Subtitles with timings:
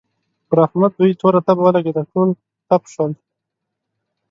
[0.47, 2.29] پر احمد دوی توره تبه ولګېده؛ ټول
[2.67, 3.11] تپ شول.